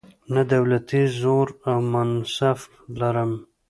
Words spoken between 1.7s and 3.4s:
منصب لرم.